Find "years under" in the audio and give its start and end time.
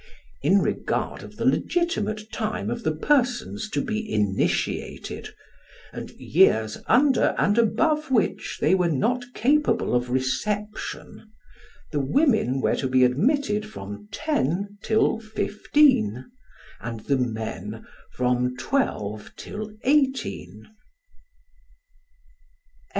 6.13-7.35